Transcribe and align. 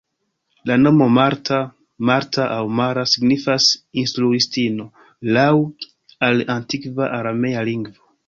La 0.69 0.75
nomo 0.83 1.07
"Marta", 1.17 1.57
"Martha" 2.09 2.47
aŭ 2.55 2.61
"Mara" 2.79 3.03
signifas 3.11 3.67
"instruistino", 4.05 4.87
laŭ 5.37 5.47
al 6.31 6.43
antikva 6.57 7.13
aramea 7.21 7.65
lingvo. 7.73 8.11